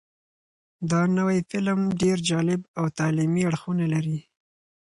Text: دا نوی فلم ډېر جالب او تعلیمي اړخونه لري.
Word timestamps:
دا 0.91 1.01
نوی 1.17 1.37
فلم 1.49 1.79
ډېر 2.01 2.17
جالب 2.29 2.61
او 2.79 2.85
تعلیمي 2.99 3.41
اړخونه 3.49 3.85
لري. 3.93 4.19